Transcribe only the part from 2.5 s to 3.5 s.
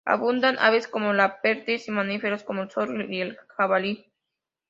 el zorro y el